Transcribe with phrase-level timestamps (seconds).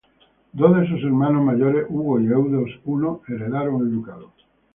[0.51, 4.31] Dos de sus hermanos mayores, Hugo y Eudes I, heredaron el ducado.